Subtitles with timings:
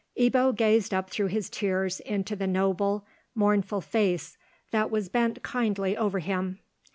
[0.17, 3.05] Ebbo gazed up through his tears into the noble,
[3.35, 4.35] mournful face
[4.71, 6.57] that was bent kindly over him.